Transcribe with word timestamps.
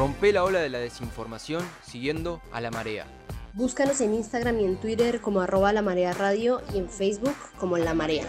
Rompe 0.00 0.32
la 0.32 0.44
ola 0.44 0.60
de 0.60 0.70
la 0.70 0.78
desinformación 0.78 1.62
siguiendo 1.82 2.40
a 2.52 2.62
la 2.62 2.70
marea. 2.70 3.04
Búscanos 3.52 4.00
en 4.00 4.14
Instagram 4.14 4.58
y 4.60 4.64
en 4.64 4.78
Twitter 4.78 5.20
como 5.20 5.42
arroba 5.42 5.74
la 5.74 5.82
marea 5.82 6.14
radio 6.14 6.62
y 6.72 6.78
en 6.78 6.88
Facebook 6.88 7.34
como 7.58 7.76
la 7.76 7.92
marea. 7.92 8.24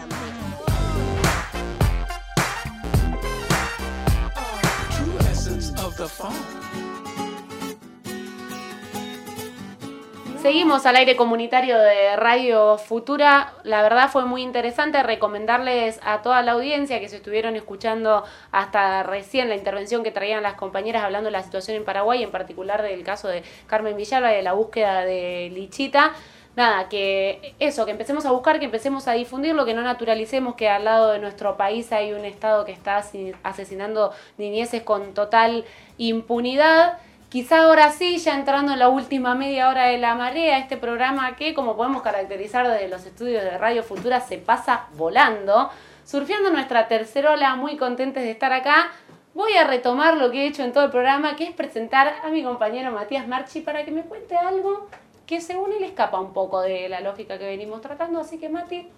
Seguimos 10.42 10.86
al 10.86 10.96
aire 10.96 11.14
comunitario 11.14 11.78
de 11.78 12.16
Radio 12.16 12.76
Futura. 12.76 13.52
La 13.62 13.80
verdad 13.80 14.10
fue 14.10 14.24
muy 14.24 14.42
interesante 14.42 15.00
recomendarles 15.04 16.00
a 16.02 16.20
toda 16.20 16.42
la 16.42 16.52
audiencia 16.52 16.98
que 16.98 17.08
se 17.08 17.18
estuvieron 17.18 17.54
escuchando 17.54 18.24
hasta 18.50 19.04
recién 19.04 19.48
la 19.48 19.54
intervención 19.54 20.02
que 20.02 20.10
traían 20.10 20.42
las 20.42 20.54
compañeras 20.54 21.04
hablando 21.04 21.26
de 21.26 21.30
la 21.30 21.44
situación 21.44 21.76
en 21.76 21.84
Paraguay, 21.84 22.24
en 22.24 22.32
particular 22.32 22.82
del 22.82 23.04
caso 23.04 23.28
de 23.28 23.44
Carmen 23.68 23.96
Villalba 23.96 24.32
y 24.32 24.36
de 24.38 24.42
la 24.42 24.54
búsqueda 24.54 25.04
de 25.04 25.48
Lichita. 25.54 26.12
Nada, 26.56 26.88
que 26.88 27.54
eso, 27.60 27.84
que 27.84 27.92
empecemos 27.92 28.26
a 28.26 28.32
buscar, 28.32 28.58
que 28.58 28.64
empecemos 28.64 29.06
a 29.06 29.12
difundirlo, 29.12 29.64
que 29.64 29.74
no 29.74 29.82
naturalicemos 29.82 30.56
que 30.56 30.68
al 30.68 30.84
lado 30.84 31.12
de 31.12 31.20
nuestro 31.20 31.56
país 31.56 31.92
hay 31.92 32.14
un 32.14 32.24
Estado 32.24 32.64
que 32.64 32.72
está 32.72 33.00
asesinando 33.44 34.12
niñeces 34.38 34.82
con 34.82 35.14
total 35.14 35.64
impunidad 35.98 36.98
Quizá 37.32 37.62
ahora 37.62 37.90
sí, 37.90 38.18
ya 38.18 38.34
entrando 38.34 38.74
en 38.74 38.78
la 38.78 38.90
última 38.90 39.34
media 39.34 39.70
hora 39.70 39.86
de 39.86 39.96
la 39.96 40.14
marea, 40.14 40.58
este 40.58 40.76
programa 40.76 41.34
que, 41.34 41.54
como 41.54 41.76
podemos 41.76 42.02
caracterizar 42.02 42.68
desde 42.68 42.88
los 42.88 43.06
estudios 43.06 43.42
de 43.42 43.56
Radio 43.56 43.82
Futura, 43.82 44.20
se 44.20 44.36
pasa 44.36 44.88
volando. 44.98 45.70
Surfeando 46.04 46.50
nuestra 46.50 46.88
tercera 46.88 47.32
ola, 47.32 47.56
muy 47.56 47.78
contentes 47.78 48.22
de 48.22 48.32
estar 48.32 48.52
acá. 48.52 48.92
Voy 49.32 49.54
a 49.54 49.66
retomar 49.66 50.18
lo 50.18 50.30
que 50.30 50.42
he 50.42 50.46
hecho 50.46 50.62
en 50.62 50.74
todo 50.74 50.84
el 50.84 50.90
programa, 50.90 51.34
que 51.34 51.44
es 51.44 51.54
presentar 51.54 52.16
a 52.22 52.28
mi 52.28 52.44
compañero 52.44 52.92
Matías 52.92 53.26
Marchi 53.26 53.62
para 53.62 53.82
que 53.86 53.92
me 53.92 54.02
cuente 54.02 54.36
algo 54.36 54.88
que 55.24 55.40
según 55.40 55.72
él 55.72 55.84
escapa 55.84 56.20
un 56.20 56.34
poco 56.34 56.60
de 56.60 56.90
la 56.90 57.00
lógica 57.00 57.38
que 57.38 57.46
venimos 57.46 57.80
tratando. 57.80 58.20
Así 58.20 58.36
que 58.38 58.50
Mati, 58.50 58.88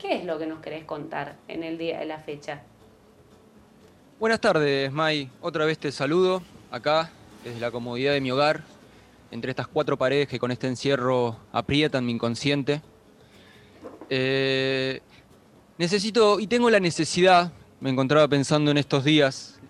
¿qué 0.00 0.16
es 0.16 0.24
lo 0.24 0.36
que 0.36 0.46
nos 0.46 0.58
querés 0.58 0.82
contar 0.82 1.36
en 1.46 1.62
el 1.62 1.78
día 1.78 2.00
de 2.00 2.06
la 2.06 2.18
fecha? 2.18 2.60
Buenas 4.18 4.40
tardes, 4.40 4.90
May. 4.90 5.30
Otra 5.40 5.64
vez 5.64 5.78
te 5.78 5.92
saludo 5.92 6.42
acá 6.72 7.08
desde 7.44 7.60
la 7.60 7.70
comodidad 7.70 8.14
de 8.14 8.22
mi 8.22 8.30
hogar, 8.30 8.64
entre 9.30 9.50
estas 9.50 9.68
cuatro 9.68 9.98
paredes 9.98 10.28
que 10.28 10.38
con 10.38 10.50
este 10.50 10.66
encierro 10.66 11.36
aprietan 11.52 12.06
mi 12.06 12.12
inconsciente. 12.12 12.80
Eh, 14.08 15.00
necesito 15.76 16.40
y 16.40 16.46
tengo 16.46 16.70
la 16.70 16.80
necesidad, 16.80 17.52
me 17.80 17.90
encontraba 17.90 18.26
pensando 18.28 18.70
en 18.70 18.78
estos 18.78 19.04
días, 19.04 19.60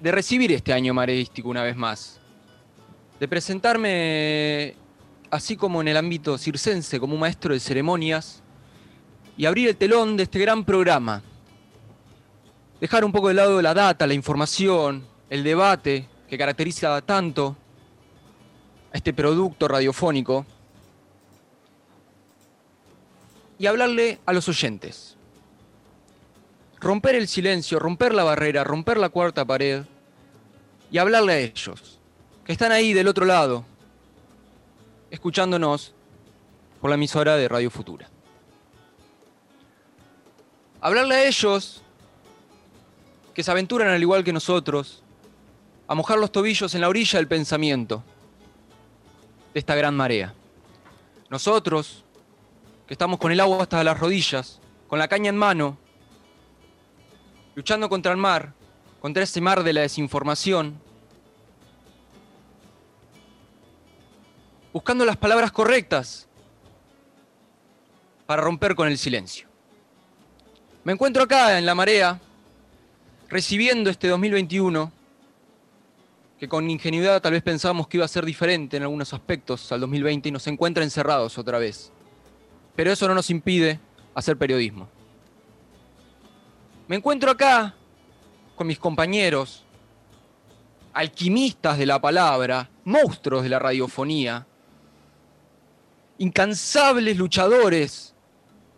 de 0.00 0.12
recibir 0.12 0.50
este 0.52 0.72
año 0.72 0.94
mareístico 0.94 1.50
una 1.50 1.62
vez 1.62 1.76
más, 1.76 2.18
de 3.18 3.28
presentarme 3.28 4.74
así 5.30 5.56
como 5.56 5.82
en 5.82 5.88
el 5.88 5.96
ámbito 5.98 6.38
circense 6.38 6.98
como 6.98 7.14
un 7.14 7.20
maestro 7.20 7.52
de 7.52 7.60
ceremonias 7.60 8.42
y 9.36 9.44
abrir 9.44 9.68
el 9.68 9.76
telón 9.76 10.16
de 10.16 10.22
este 10.22 10.38
gran 10.38 10.64
programa. 10.64 11.22
Dejar 12.80 13.04
un 13.04 13.12
poco 13.12 13.28
de 13.28 13.34
lado 13.34 13.60
la 13.60 13.74
data, 13.74 14.06
la 14.06 14.14
información, 14.14 15.06
el 15.28 15.44
debate, 15.44 16.08
que 16.30 16.38
caracteriza 16.38 17.02
tanto 17.02 17.56
a 18.92 18.96
este 18.96 19.12
producto 19.12 19.66
radiofónico 19.66 20.46
y 23.58 23.66
hablarle 23.66 24.20
a 24.24 24.32
los 24.32 24.48
oyentes. 24.48 25.16
Romper 26.78 27.16
el 27.16 27.26
silencio, 27.26 27.80
romper 27.80 28.14
la 28.14 28.22
barrera, 28.22 28.62
romper 28.62 28.96
la 28.98 29.08
cuarta 29.08 29.44
pared 29.44 29.82
y 30.92 30.98
hablarle 30.98 31.32
a 31.32 31.38
ellos, 31.40 31.98
que 32.44 32.52
están 32.52 32.70
ahí 32.70 32.92
del 32.92 33.08
otro 33.08 33.26
lado, 33.26 33.64
escuchándonos 35.10 35.94
por 36.80 36.90
la 36.90 36.94
emisora 36.94 37.36
de 37.36 37.48
Radio 37.48 37.72
Futura. 37.72 38.08
Hablarle 40.80 41.16
a 41.16 41.24
ellos 41.26 41.82
que 43.34 43.42
se 43.42 43.50
aventuran 43.50 43.88
al 43.88 44.00
igual 44.00 44.22
que 44.22 44.32
nosotros 44.32 45.02
a 45.90 45.94
mojar 45.96 46.20
los 46.20 46.30
tobillos 46.30 46.72
en 46.76 46.82
la 46.82 46.88
orilla 46.88 47.18
del 47.18 47.26
pensamiento 47.26 48.04
de 49.52 49.58
esta 49.58 49.74
gran 49.74 49.96
marea. 49.96 50.32
Nosotros, 51.28 52.04
que 52.86 52.94
estamos 52.94 53.18
con 53.18 53.32
el 53.32 53.40
agua 53.40 53.62
hasta 53.62 53.82
las 53.82 53.98
rodillas, 53.98 54.60
con 54.86 55.00
la 55.00 55.08
caña 55.08 55.30
en 55.30 55.36
mano, 55.36 55.76
luchando 57.56 57.88
contra 57.88 58.12
el 58.12 58.18
mar, 58.18 58.52
contra 59.00 59.24
ese 59.24 59.40
mar 59.40 59.64
de 59.64 59.72
la 59.72 59.80
desinformación, 59.80 60.80
buscando 64.72 65.04
las 65.04 65.16
palabras 65.16 65.50
correctas 65.50 66.28
para 68.26 68.42
romper 68.42 68.76
con 68.76 68.86
el 68.86 68.96
silencio. 68.96 69.48
Me 70.84 70.92
encuentro 70.92 71.24
acá 71.24 71.58
en 71.58 71.66
la 71.66 71.74
marea, 71.74 72.20
recibiendo 73.28 73.90
este 73.90 74.06
2021 74.06 74.99
que 76.40 76.48
con 76.48 76.70
ingenuidad 76.70 77.20
tal 77.20 77.32
vez 77.32 77.42
pensábamos 77.42 77.86
que 77.86 77.98
iba 77.98 78.06
a 78.06 78.08
ser 78.08 78.24
diferente 78.24 78.78
en 78.78 78.82
algunos 78.82 79.12
aspectos 79.12 79.70
al 79.72 79.80
2020 79.80 80.30
y 80.30 80.32
nos 80.32 80.46
encuentra 80.46 80.82
encerrados 80.82 81.36
otra 81.36 81.58
vez. 81.58 81.92
Pero 82.74 82.90
eso 82.90 83.06
no 83.06 83.14
nos 83.14 83.28
impide 83.28 83.78
hacer 84.14 84.38
periodismo. 84.38 84.88
Me 86.88 86.96
encuentro 86.96 87.30
acá 87.30 87.74
con 88.56 88.66
mis 88.66 88.78
compañeros, 88.78 89.66
alquimistas 90.94 91.76
de 91.76 91.84
la 91.84 92.00
palabra, 92.00 92.70
monstruos 92.84 93.42
de 93.42 93.50
la 93.50 93.58
radiofonía, 93.58 94.46
incansables 96.16 97.18
luchadores 97.18 98.14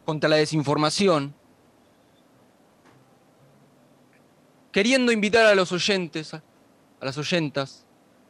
contra 0.05 0.29
la 0.29 0.37
desinformación, 0.37 1.33
queriendo 4.73 5.13
invitar 5.13 5.47
a 5.47 5.55
los 5.55 5.71
oyentes 5.71 6.35
a 7.03 7.05
las 7.05 7.19
oyentas, 7.19 7.85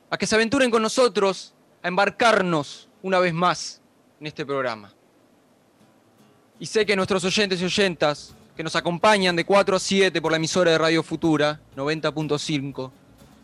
a 0.09 0.16
que 0.16 0.27
se 0.27 0.34
aventuren 0.34 0.71
con 0.71 0.81
nosotros 0.81 1.53
a 1.83 1.88
embarcarnos 1.88 2.88
una 3.03 3.19
vez 3.19 3.34
más 3.34 3.83
en 4.19 4.27
este 4.27 4.47
programa. 4.47 4.91
Y 6.59 6.65
sé 6.65 6.87
que 6.87 6.97
nuestros 6.97 7.22
oyentes 7.22 7.61
y 7.61 7.66
oyentas 7.66 8.34
que 8.56 8.62
nos 8.62 8.75
acompañan 8.75 9.37
de 9.37 9.44
4 9.44 9.77
a 9.77 9.78
7 9.78 10.22
por 10.22 10.32
la 10.32 10.38
emisora 10.38 10.71
de 10.71 10.78
Radio 10.78 11.03
Futura 11.03 11.61
90.5, 11.77 12.91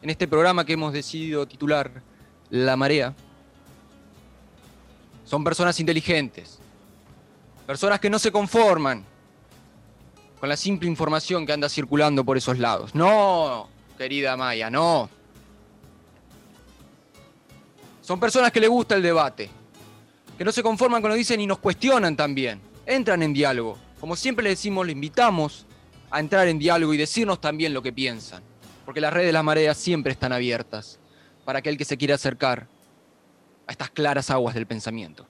en 0.00 0.11
este 0.11 0.27
programa 0.27 0.65
que 0.65 0.72
hemos 0.72 0.94
decidido 0.94 1.47
titular 1.47 1.91
La 2.49 2.75
Marea, 2.77 3.15
son 5.25 5.44
personas 5.44 5.78
inteligentes, 5.78 6.59
personas 7.67 8.00
que 8.00 8.09
no 8.09 8.19
se 8.19 8.33
conforman 8.33 9.05
con 10.41 10.49
la 10.49 10.56
simple 10.56 10.88
información 10.88 11.44
que 11.44 11.53
anda 11.53 11.69
circulando 11.69 12.25
por 12.25 12.38
esos 12.38 12.59
lados. 12.59 12.94
No, 12.94 13.69
querida 13.99 14.34
Maya, 14.38 14.71
no. 14.71 15.18
Son 18.09 18.19
personas 18.19 18.51
que 18.51 18.59
le 18.59 18.69
gusta 18.69 18.95
el 18.95 19.03
debate, 19.03 19.51
que 20.39 20.43
no 20.43 20.51
se 20.51 20.63
conforman 20.63 21.03
con 21.03 21.11
lo 21.11 21.15
que 21.15 21.19
dicen 21.19 21.43
y 21.43 21.47
nos 21.47 21.59
cuestionan 21.59 22.17
también. 22.17 22.59
Entran 22.87 23.23
en 23.23 23.35
diálogo. 23.35 23.77
Como 24.01 24.17
siempre 24.17 24.45
les 24.45 24.53
decimos, 24.53 24.87
le 24.87 24.93
invitamos 24.93 25.67
a 26.11 26.19
entrar 26.19 26.49
en 26.49 26.59
diálogo 26.59 26.95
y 26.95 26.97
decirnos 26.97 27.39
también 27.39 27.75
lo 27.75 27.83
que 27.83 27.93
piensan. 27.93 28.43
Porque 28.87 29.03
las 29.03 29.13
redes 29.13 29.27
de 29.27 29.35
las 29.35 29.45
mareas 29.45 29.77
siempre 29.77 30.11
están 30.11 30.33
abiertas 30.33 30.99
para 31.45 31.59
aquel 31.59 31.77
que 31.77 31.85
se 31.85 31.99
quiera 31.99 32.15
acercar 32.15 32.67
a 33.67 33.73
estas 33.73 33.91
claras 33.91 34.31
aguas 34.31 34.55
del 34.55 34.67
pensamiento. 34.67 35.27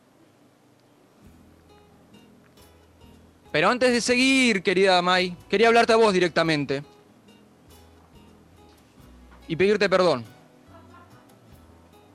Pero 3.50 3.71
antes 3.71 3.91
de 3.91 4.00
seguir, 4.00 4.62
querida 4.62 5.03
May, 5.03 5.37
quería 5.50 5.67
hablarte 5.67 5.94
a 5.94 5.97
vos 5.97 6.12
directamente 6.12 6.84
y 9.49 9.56
pedirte 9.56 9.88
perdón 9.88 10.38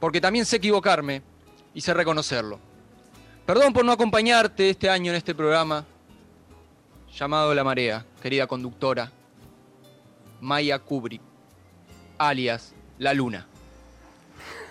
porque 0.03 0.19
también 0.19 0.45
sé 0.45 0.57
equivocarme 0.57 1.21
y 1.73 1.79
sé 1.79 1.93
reconocerlo. 1.93 2.59
Perdón 3.45 3.71
por 3.71 3.85
no 3.85 3.93
acompañarte 3.93 4.69
este 4.69 4.89
año 4.89 5.11
en 5.11 5.15
este 5.15 5.33
programa 5.33 5.85
llamado 7.17 7.53
La 7.53 7.63
Marea, 7.63 8.05
querida 8.21 8.45
conductora 8.45 9.09
Maya 10.41 10.77
Kubrick, 10.79 11.21
alias 12.17 12.73
La 12.97 13.13
Luna. 13.13 13.47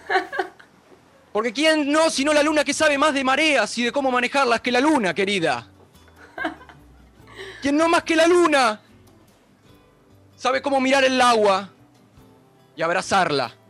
Porque 1.32 1.54
quién 1.54 1.90
no, 1.90 2.10
sino 2.10 2.34
la 2.34 2.42
luna 2.42 2.62
que 2.62 2.74
sabe 2.74 2.98
más 2.98 3.14
de 3.14 3.24
mareas 3.24 3.78
y 3.78 3.84
de 3.84 3.90
cómo 3.90 4.10
manejarlas 4.10 4.60
que 4.60 4.70
la 4.70 4.80
luna, 4.80 5.14
querida. 5.14 5.66
¿Quién 7.62 7.78
no 7.78 7.88
más 7.88 8.02
que 8.02 8.16
la 8.16 8.26
luna? 8.26 8.82
Sabe 10.36 10.60
cómo 10.60 10.78
mirar 10.78 11.04
el 11.04 11.18
agua 11.22 11.70
y 12.76 12.82
abrazarla 12.82 13.61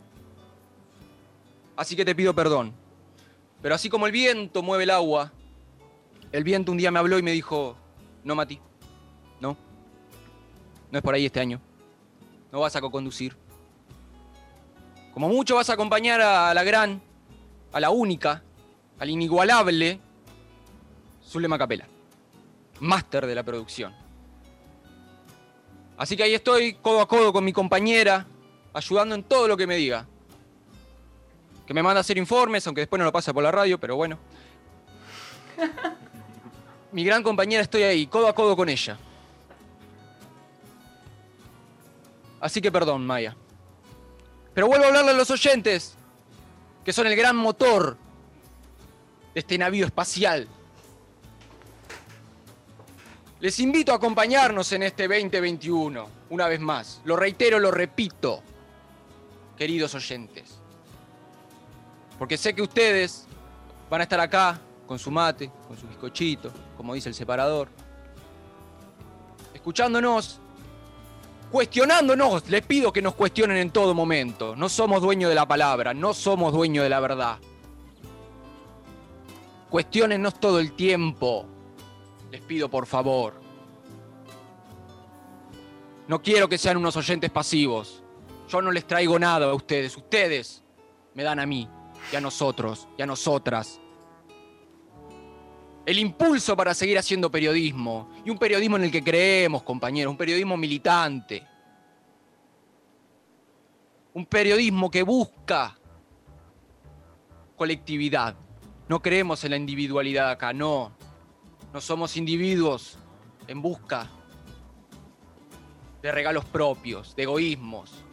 así 1.75 1.95
que 1.95 2.05
te 2.05 2.15
pido 2.15 2.33
perdón. 2.33 2.73
Pero 3.61 3.75
así 3.75 3.89
como 3.89 4.05
el 4.05 4.11
viento 4.11 4.61
mueve 4.61 4.83
el 4.83 4.89
agua, 4.89 5.31
el 6.31 6.43
viento 6.43 6.71
un 6.71 6.77
día 6.77 6.91
me 6.91 6.99
habló 6.99 7.17
y 7.17 7.21
me 7.21 7.31
dijo, 7.31 7.77
no, 8.23 8.35
Mati, 8.35 8.59
no, 9.39 9.55
no 10.91 10.97
es 10.97 11.03
por 11.03 11.13
ahí 11.13 11.25
este 11.25 11.39
año, 11.39 11.61
no 12.51 12.59
vas 12.59 12.75
a 12.75 12.81
co-conducir. 12.81 13.35
Como 15.13 15.29
mucho 15.29 15.55
vas 15.55 15.69
a 15.69 15.73
acompañar 15.73 16.21
a 16.21 16.53
la 16.53 16.63
gran, 16.63 17.01
a 17.71 17.79
la 17.79 17.91
única, 17.91 18.43
al 18.99 19.09
inigualable 19.09 19.99
Zulema 21.23 21.57
Capela, 21.57 21.87
máster 22.79 23.25
de 23.25 23.35
la 23.35 23.43
producción. 23.43 23.93
Así 25.97 26.17
que 26.17 26.23
ahí 26.23 26.33
estoy, 26.33 26.73
codo 26.73 27.01
a 27.01 27.07
codo 27.07 27.31
con 27.31 27.45
mi 27.45 27.53
compañera, 27.53 28.25
ayudando 28.73 29.15
en 29.15 29.23
todo 29.23 29.47
lo 29.47 29.55
que 29.55 29.67
me 29.67 29.75
diga. 29.75 30.07
Que 31.65 31.73
me 31.73 31.81
manda 31.81 31.99
a 31.99 32.01
hacer 32.01 32.17
informes, 32.17 32.65
aunque 32.67 32.81
después 32.81 32.99
no 32.99 33.05
lo 33.05 33.11
pasa 33.11 33.33
por 33.33 33.43
la 33.43 33.51
radio, 33.51 33.79
pero 33.79 33.95
bueno. 33.95 34.17
Mi 36.91 37.03
gran 37.03 37.23
compañera 37.23 37.61
estoy 37.61 37.83
ahí, 37.83 38.07
codo 38.07 38.27
a 38.27 38.35
codo 38.35 38.55
con 38.55 38.69
ella. 38.69 38.97
Así 42.39 42.61
que 42.61 42.71
perdón, 42.71 43.05
Maya. 43.05 43.35
Pero 44.53 44.67
vuelvo 44.67 44.85
a 44.85 44.87
hablarle 44.89 45.11
a 45.11 45.15
los 45.15 45.31
oyentes, 45.31 45.95
que 46.83 46.93
son 46.93 47.07
el 47.07 47.15
gran 47.15 47.35
motor 47.35 47.97
de 49.33 49.39
este 49.39 49.57
navío 49.57 49.85
espacial. 49.85 50.47
Les 53.39 53.59
invito 53.59 53.91
a 53.91 53.95
acompañarnos 53.95 54.71
en 54.73 54.83
este 54.83 55.07
2021, 55.07 56.07
una 56.29 56.47
vez 56.47 56.59
más. 56.59 57.01
Lo 57.05 57.15
reitero, 57.15 57.59
lo 57.59 57.71
repito, 57.71 58.41
queridos 59.57 59.95
oyentes. 59.95 60.62
Porque 62.17 62.37
sé 62.37 62.53
que 62.53 62.61
ustedes 62.61 63.25
van 63.89 64.01
a 64.01 64.03
estar 64.03 64.19
acá 64.19 64.59
con 64.87 64.99
su 64.99 65.11
mate, 65.11 65.51
con 65.67 65.77
su 65.77 65.87
bizcochito, 65.87 66.51
como 66.77 66.93
dice 66.93 67.09
el 67.09 67.15
separador, 67.15 67.69
escuchándonos, 69.53 70.39
cuestionándonos. 71.51 72.49
Les 72.49 72.65
pido 72.65 72.91
que 72.91 73.01
nos 73.01 73.15
cuestionen 73.15 73.57
en 73.57 73.71
todo 73.71 73.93
momento. 73.93 74.55
No 74.55 74.69
somos 74.69 75.01
dueños 75.01 75.29
de 75.29 75.35
la 75.35 75.47
palabra, 75.47 75.93
no 75.93 76.13
somos 76.13 76.53
dueños 76.53 76.83
de 76.83 76.89
la 76.89 76.99
verdad. 76.99 77.39
Cuestionennos 79.69 80.39
todo 80.39 80.59
el 80.59 80.73
tiempo. 80.73 81.45
Les 82.29 82.41
pido 82.41 82.69
por 82.69 82.85
favor. 82.85 83.41
No 86.07 86.21
quiero 86.21 86.49
que 86.49 86.57
sean 86.57 86.77
unos 86.77 86.95
oyentes 86.97 87.31
pasivos. 87.31 88.03
Yo 88.49 88.61
no 88.61 88.71
les 88.71 88.85
traigo 88.85 89.17
nada 89.17 89.47
a 89.47 89.53
ustedes. 89.53 89.95
Ustedes 89.97 90.63
me 91.15 91.23
dan 91.23 91.39
a 91.39 91.45
mí 91.45 91.67
y 92.11 92.15
a 92.15 92.21
nosotros 92.21 92.87
y 92.97 93.01
a 93.01 93.05
nosotras. 93.05 93.79
El 95.85 95.99
impulso 95.99 96.55
para 96.55 96.73
seguir 96.73 96.97
haciendo 96.97 97.29
periodismo. 97.29 98.09
Y 98.23 98.29
un 98.29 98.37
periodismo 98.37 98.77
en 98.77 98.85
el 98.85 98.91
que 98.91 99.03
creemos, 99.03 99.63
compañeros. 99.63 100.11
Un 100.11 100.17
periodismo 100.17 100.55
militante. 100.55 101.45
Un 104.13 104.25
periodismo 104.25 104.89
que 104.89 105.03
busca 105.03 105.77
colectividad. 107.57 108.35
No 108.87 109.01
creemos 109.01 109.43
en 109.43 109.51
la 109.51 109.57
individualidad 109.57 110.29
acá, 110.29 110.53
no. 110.53 110.93
No 111.73 111.81
somos 111.81 112.15
individuos 112.15 112.97
en 113.47 113.61
busca 113.61 114.09
de 116.01 116.11
regalos 116.11 116.45
propios, 116.45 117.15
de 117.15 117.23
egoísmos. 117.23 118.03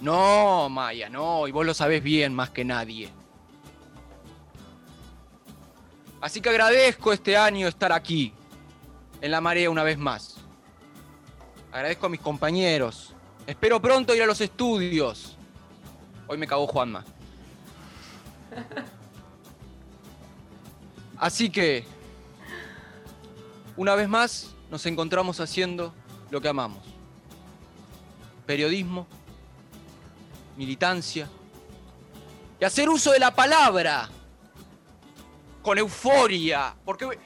No, 0.00 0.68
Maya, 0.68 1.08
no, 1.08 1.48
y 1.48 1.52
vos 1.52 1.64
lo 1.64 1.74
sabés 1.74 2.02
bien 2.02 2.34
más 2.34 2.50
que 2.50 2.64
nadie. 2.64 3.10
Así 6.20 6.40
que 6.40 6.48
agradezco 6.48 7.12
este 7.12 7.36
año 7.36 7.68
estar 7.68 7.92
aquí, 7.92 8.32
en 9.20 9.30
la 9.30 9.40
marea 9.40 9.70
una 9.70 9.82
vez 9.82 9.98
más. 9.98 10.36
Agradezco 11.72 12.06
a 12.06 12.08
mis 12.08 12.20
compañeros. 12.20 13.14
Espero 13.46 13.80
pronto 13.80 14.14
ir 14.14 14.22
a 14.22 14.26
los 14.26 14.40
estudios. 14.40 15.36
Hoy 16.26 16.36
me 16.36 16.46
cagó 16.46 16.66
Juanma. 16.66 17.04
Así 21.18 21.48
que, 21.48 21.84
una 23.76 23.94
vez 23.94 24.08
más, 24.08 24.54
nos 24.70 24.84
encontramos 24.86 25.40
haciendo 25.40 25.94
lo 26.30 26.40
que 26.40 26.48
amamos. 26.48 26.82
Periodismo, 28.46 29.06
militancia 30.56 31.28
y 32.58 32.64
hacer 32.64 32.88
uso 32.88 33.12
de 33.12 33.18
la 33.18 33.34
palabra 33.34 34.08
con 35.62 35.78
euforia, 35.78 36.74
porque 36.84 37.18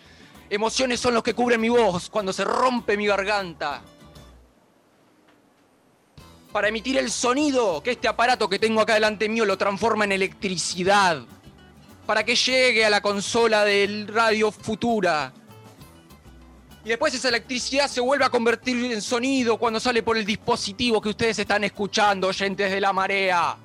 emociones 0.49 0.99
son 0.99 1.15
los 1.15 1.23
que 1.23 1.35
cubren 1.35 1.61
mi 1.61 1.69
voz 1.69 2.09
cuando 2.09 2.33
se 2.33 2.45
rompe 2.45 2.97
mi 2.97 3.07
garganta. 3.07 3.83
Para 6.51 6.69
emitir 6.69 6.99
el 6.99 7.11
sonido 7.11 7.83
que 7.83 7.93
este 7.93 8.09
aparato 8.09 8.49
que 8.49 8.59
tengo 8.59 8.81
acá 8.81 8.95
delante 8.95 9.29
mío 9.29 9.45
lo 9.45 9.57
transforma 9.57 10.05
en 10.05 10.13
electricidad. 10.13 11.23
Para 12.07 12.25
que 12.25 12.35
llegue 12.35 12.85
a 12.85 12.91
la 12.91 13.01
consola 13.01 13.65
del 13.65 14.09
radio 14.09 14.51
futura 14.51 15.33
y 16.85 16.89
después 16.89 17.13
esa 17.15 17.29
electricidad 17.29 17.89
se 17.89 18.01
vuelve 18.01 18.25
a 18.25 18.31
convertir 18.31 18.93
en 18.93 19.03
sonido 19.03 19.59
cuando 19.59 19.79
sale 19.79 20.03
por 20.03 20.17
el 20.17 20.25
dispositivo 20.25 21.01
que 21.01 21.11
ustedes 21.11 21.39
están 21.39 21.63
escuchando, 21.65 22.29
oyentes 22.29 22.71
de 22.71 22.81
la 22.81 22.93
marea. 22.93 23.57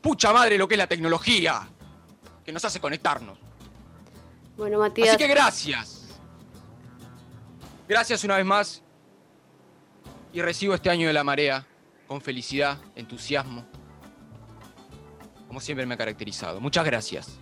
Pucha 0.00 0.32
madre 0.32 0.56
lo 0.56 0.66
que 0.66 0.74
es 0.74 0.78
la 0.78 0.86
tecnología, 0.86 1.68
que 2.44 2.52
nos 2.52 2.64
hace 2.64 2.80
conectarnos. 2.80 3.38
Bueno, 4.56 4.78
Matías. 4.78 5.10
Así 5.10 5.18
que 5.18 5.26
gracias. 5.26 6.08
Gracias 7.86 8.24
una 8.24 8.36
vez 8.36 8.46
más. 8.46 8.82
Y 10.32 10.40
recibo 10.40 10.74
este 10.74 10.88
año 10.88 11.08
de 11.08 11.12
la 11.12 11.24
marea 11.24 11.66
con 12.06 12.20
felicidad, 12.20 12.78
entusiasmo, 12.94 13.66
como 15.46 15.60
siempre 15.60 15.84
me 15.84 15.94
ha 15.94 15.96
caracterizado. 15.98 16.60
Muchas 16.60 16.84
gracias. 16.84 17.38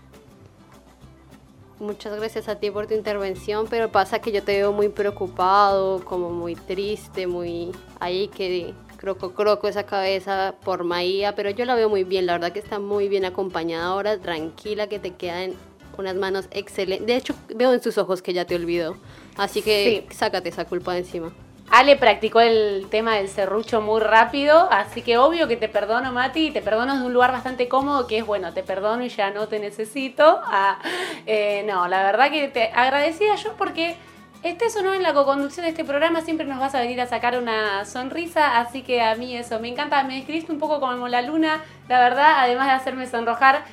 Muchas 1.81 2.17
gracias 2.17 2.49
a 2.49 2.57
ti 2.57 2.73
por 2.73 2.89
tu 2.89 2.95
intervención, 2.95 3.67
pero 3.71 3.93
pasa 3.93 4.19
que 4.19 4.33
yo 4.33 4.43
te 4.43 4.57
veo 4.57 4.73
muy 4.73 4.89
preocupado, 4.89 6.05
como 6.05 6.31
muy 6.31 6.57
triste, 6.57 7.29
muy 7.29 7.71
ahí 8.01 8.27
que 8.29 8.75
croco 8.97 9.33
croco 9.33 9.69
esa 9.69 9.85
cabeza 9.85 10.57
por 10.65 10.83
Maía, 10.83 11.37
pero 11.37 11.51
yo 11.51 11.65
la 11.65 11.77
veo 11.77 11.89
muy 11.89 12.03
bien, 12.03 12.27
la 12.27 12.33
verdad 12.33 12.53
que 12.53 12.59
está 12.59 12.81
muy 12.81 13.09
bien 13.09 13.25
acompañada 13.25 13.87
ahora, 13.87 14.19
tranquila, 14.19 14.89
que 14.89 14.99
te 14.99 15.15
quedan 15.15 15.55
unas 15.97 16.17
manos 16.17 16.49
excelentes. 16.51 17.07
De 17.07 17.15
hecho, 17.15 17.35
veo 17.55 17.73
en 17.73 17.81
sus 17.81 17.97
ojos 17.97 18.23
que 18.23 18.33
ya 18.33 18.45
te 18.45 18.57
olvidó, 18.57 18.97
así 19.37 19.63
que 19.63 20.07
sácate 20.11 20.49
esa 20.49 20.65
culpa 20.65 20.95
de 20.95 21.01
encima. 21.01 21.33
Ale 21.71 21.97
practicó 21.97 22.41
el 22.41 22.87
tema 22.91 23.17
del 23.17 23.29
serrucho 23.29 23.83
muy 23.83 24.01
rápido, 24.01 24.69
así 24.73 25.03
que 25.03 25.19
obvio 25.19 25.49
que 25.49 25.57
te 25.57 25.69
perdono, 25.69 26.13
Mati, 26.13 26.47
y 26.47 26.51
te 26.51 26.63
perdono 26.63 26.95
desde 26.95 27.07
un 27.07 27.13
lugar 27.13 27.31
bastante 27.31 27.69
cómodo, 27.69 28.07
que 28.07 28.19
es 28.19 28.27
bueno, 28.27 28.55
te 28.55 28.63
perdono 28.63 29.05
y 29.05 29.11
ya 29.11 29.31
no 29.31 29.49
te 29.49 29.59
necesito. 29.59 30.41
Ah, 30.45 30.79
eh, 31.27 31.65
no, 31.67 31.87
la 31.87 32.03
verdad 32.05 32.31
que 32.31 32.49
te 32.49 32.71
agradecida 32.73 33.35
yo 33.35 33.53
porque 33.59 33.97
estés 34.43 34.77
o 34.77 34.83
no 34.83 34.95
en 34.95 35.03
la 35.03 35.13
co-conducción 35.13 35.65
de 35.65 35.71
este 35.71 35.85
programa, 35.85 36.23
siempre 36.23 36.47
nos 36.47 36.59
vas 36.59 36.75
a 36.75 36.81
venir 36.81 37.01
a 37.03 37.07
sacar 37.07 37.39
una 37.39 37.85
sonrisa, 37.85 38.59
así 38.61 38.83
que 38.83 39.03
a 39.03 39.15
mí 39.15 39.37
eso 39.37 39.61
me 39.61 39.69
encanta. 39.69 40.03
Me 40.05 40.15
describiste 40.15 40.53
un 40.53 40.59
poco 40.59 40.81
como 40.81 41.07
la 41.07 41.21
luna, 41.21 41.63
la 41.89 42.01
verdad, 42.01 42.37
además 42.39 42.69
de 42.69 42.73
hacerme 42.73 43.07
sonrojar, 43.07 43.65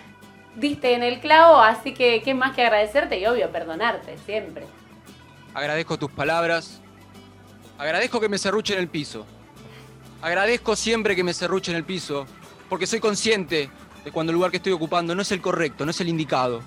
diste 0.56 0.96
en 0.96 1.04
el 1.04 1.22
clavo, 1.22 1.62
así 1.62 1.94
que 1.94 2.22
qué 2.24 2.34
más 2.34 2.54
que 2.54 2.64
agradecerte 2.64 3.20
y 3.20 3.26
obvio 3.26 3.50
perdonarte, 3.52 4.18
siempre. 4.18 4.66
Agradezco 5.54 5.98
tus 5.98 6.12
palabras, 6.12 6.82
Agradezco 7.78 8.20
que 8.20 8.30
me 8.30 8.38
serruche 8.38 8.74
en 8.74 8.80
el 8.80 8.88
piso. 8.88 9.26
Agradezco 10.22 10.76
siempre 10.76 11.16
que 11.16 11.24
me 11.24 11.34
serruche 11.34 11.72
en 11.72 11.78
el 11.78 11.84
piso, 11.84 12.26
porque 12.70 12.88
soy 12.88 13.00
consciente 13.00 13.70
de 14.04 14.12
cuando 14.12 14.32
el 14.32 14.36
lugar 14.36 14.52
que 14.52 14.58
estoy 14.58 14.72
ocupando 14.72 15.14
no 15.14 15.22
es 15.22 15.32
el 15.32 15.42
correcto, 15.42 15.86
no 15.86 15.92
es 15.92 16.00
el 16.00 16.10
indicado. 16.10 16.62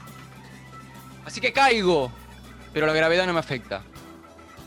Así 1.24 1.40
que 1.40 1.52
caigo, 1.52 2.12
pero 2.72 2.86
la 2.86 2.92
gravedad 2.92 3.26
no 3.26 3.32
me 3.32 3.40
afecta. 3.40 3.82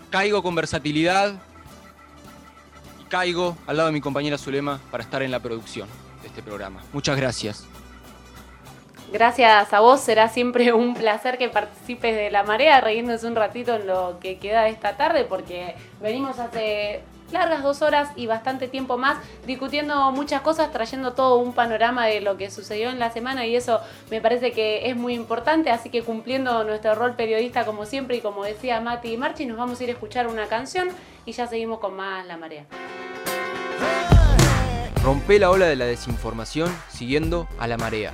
Caigo 0.10 0.44
con 0.44 0.56
versatilidad 0.56 1.42
y 3.02 3.06
caigo 3.06 3.58
al 3.68 3.78
lado 3.78 3.88
de 3.88 3.94
mi 3.94 4.02
compañera 4.02 4.38
Zulema 4.38 4.80
para 4.90 5.04
estar 5.04 5.22
en 5.22 5.32
la 5.32 5.40
producción 5.40 5.88
de 6.22 6.28
este 6.28 6.42
programa. 6.42 6.82
Muchas 6.92 7.18
gracias. 7.18 7.66
Gracias 9.12 9.74
a 9.74 9.80
vos, 9.82 10.00
será 10.00 10.30
siempre 10.30 10.72
un 10.72 10.94
placer 10.94 11.38
que 11.38 11.50
participes 11.50 12.16
de 12.16 12.32
la 12.32 12.44
marea, 12.44 12.80
reírnos 12.80 13.24
un 13.24 13.36
ratito 13.36 13.76
en 13.76 13.86
lo 13.86 14.20
que 14.22 14.38
queda 14.38 14.64
de 14.64 14.70
esta 14.70 14.96
tarde, 14.96 15.26
porque 15.26 15.76
venimos 16.02 16.40
hace 16.40 17.02
largas 17.30 17.62
dos 17.62 17.82
horas 17.82 18.10
y 18.16 18.28
bastante 18.28 18.70
tiempo 18.70 18.98
más 18.98 19.18
discutiendo 19.46 20.12
muchas 20.12 20.42
cosas, 20.42 20.72
trayendo 20.72 21.12
todo 21.12 21.38
un 21.38 21.54
panorama 21.54 22.06
de 22.06 22.22
lo 22.22 22.38
que 22.38 22.50
sucedió 22.50 22.90
en 22.90 23.00
la 23.00 23.12
semana 23.12 23.46
y 23.46 23.56
eso 23.56 23.82
me 24.10 24.22
parece 24.22 24.54
que 24.54 24.90
es 24.90 24.96
muy 24.96 25.14
importante, 25.14 25.72
así 25.72 25.90
que 25.90 26.04
cumpliendo 26.04 26.64
nuestro 26.64 26.96
rol 26.96 27.16
periodista 27.16 27.66
como 27.66 27.86
siempre 27.86 28.18
y 28.18 28.22
como 28.22 28.46
decía 28.46 28.80
Mati 28.80 29.14
y 29.14 29.18
Marchi, 29.18 29.46
nos 29.46 29.58
vamos 29.58 29.80
a 29.80 29.84
ir 29.84 29.90
a 29.90 29.94
escuchar 29.94 30.28
una 30.28 30.48
canción 30.48 30.88
y 31.26 31.34
ya 31.34 31.48
seguimos 31.48 31.80
con 31.80 31.96
más 31.96 32.26
La 32.26 32.38
Marea. 32.38 32.66
Rompe 35.04 35.40
la 35.40 35.50
ola 35.50 35.66
de 35.66 35.76
la 35.76 35.86
desinformación 35.86 36.74
siguiendo 36.90 37.48
a 37.60 37.68
la 37.68 37.76
marea. 37.78 38.14